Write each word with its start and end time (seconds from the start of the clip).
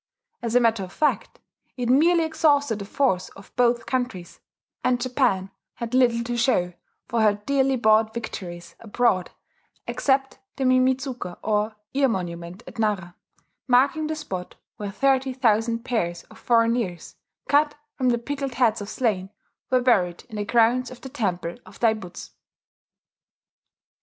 As 0.41 0.55
a 0.55 0.59
matter 0.59 0.83
of 0.83 0.91
fact, 0.91 1.37
it 1.77 1.87
merely 1.87 2.23
exhausted 2.23 2.79
the 2.79 2.85
force 2.85 3.29
of 3.35 3.55
both 3.55 3.85
countries; 3.85 4.39
and 4.83 4.99
Japan 4.99 5.51
had 5.75 5.93
little 5.93 6.23
to 6.23 6.35
show 6.35 6.73
for 7.07 7.21
her 7.21 7.35
dearly 7.45 7.75
bought 7.75 8.11
victories 8.11 8.73
abroad 8.79 9.29
except 9.85 10.39
the 10.55 10.63
Mimidzuka 10.63 11.37
or 11.43 11.75
"Ear 11.93 12.07
Monument" 12.07 12.63
at 12.65 12.79
Nara, 12.79 13.15
marking 13.67 14.07
the 14.07 14.15
spot 14.15 14.55
where 14.77 14.89
thirty 14.89 15.33
thousand 15.33 15.85
pairs 15.85 16.23
of 16.31 16.39
foreign 16.39 16.75
ears, 16.77 17.15
cut 17.47 17.75
from 17.93 18.09
the 18.09 18.17
pickled 18.17 18.55
heads 18.55 18.81
of 18.81 18.89
slain, 18.89 19.29
were 19.69 19.81
buried 19.83 20.23
in 20.29 20.37
the 20.37 20.45
grounds 20.45 20.89
of 20.89 21.01
the 21.01 21.09
temple 21.09 21.57
of 21.63 21.79
Daibutsu.... 21.79 22.31